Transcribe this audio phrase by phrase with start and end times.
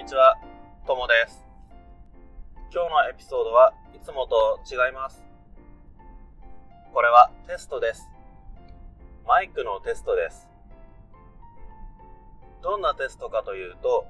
[0.00, 0.38] にちは、
[0.86, 1.44] ともです。
[2.72, 5.22] 今日のエピソードはいつもと違います。
[6.94, 8.08] これはテストです。
[9.28, 10.48] マイクのテストです。
[12.62, 14.06] どんなテストかというと、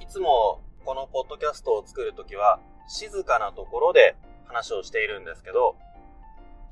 [0.00, 2.58] いつもこのポッドキャストを作るときは
[2.88, 4.16] 静かなところで
[4.46, 5.76] 話をしているんですけど、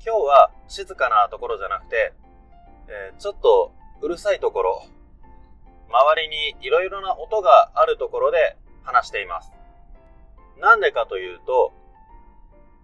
[0.05, 2.13] 今日は静かなところじゃなくて、
[2.89, 4.83] えーちょっとうるさいところ、
[5.89, 9.51] 周りにいろいろな音があるところで話しています。
[10.57, 11.73] なんでかというと、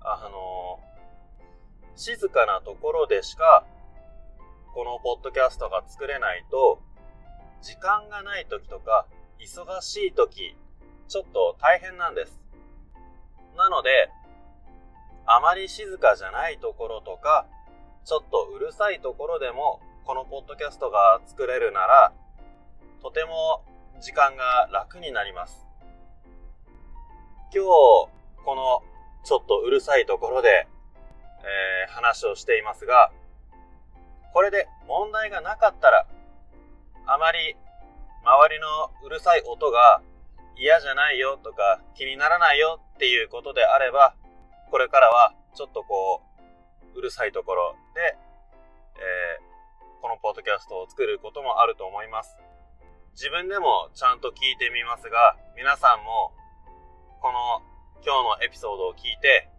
[0.01, 0.79] あの
[1.95, 3.65] 静かなところでしか、
[4.73, 6.81] このポッドキャストが作れないと、
[7.61, 9.07] 時間がない時とか、
[9.39, 10.57] 忙しい時、
[11.07, 12.41] ちょっと大変なんです。
[13.55, 14.09] なので、
[15.25, 17.45] あまり静かじゃないところとか、
[18.03, 22.13] ちょっとうるさいところでも、このポッドキャストが作れるなら、
[23.01, 23.63] とても
[24.01, 25.65] 時間が楽になります。
[27.55, 28.81] 今日、この
[29.23, 30.67] ちょっとうるさいところで、
[31.45, 33.11] えー話をしていますが、
[34.33, 36.07] これで問題がなかったら、
[37.05, 37.55] あまり
[38.23, 38.67] 周りの
[39.05, 40.01] うるさい音が
[40.57, 44.15] 嫌じゃないよとか気にならないよっていうことであれば、
[44.71, 46.23] これからはちょっとこ
[46.95, 48.17] う、うるさいところで、
[48.97, 49.53] えー
[50.01, 52.35] このポッドキャストを作ることもあると思います。
[53.13, 56.33] 自分でもちゃんと聞いてみますが、皆さんも
[57.23, 57.63] この
[58.05, 59.49] 今日のエピソードを聞いて、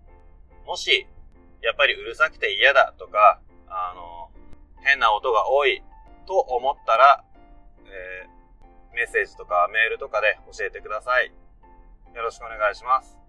[0.67, 1.07] もし
[1.63, 4.31] やっぱりうるさくて嫌だとか、あの、
[4.85, 5.83] 変な音が多い
[6.27, 7.25] と思ったら、
[7.87, 8.35] えー
[8.95, 11.33] メッセージとかメールとかで教えてください。
[12.15, 13.24] よろしくお願いします。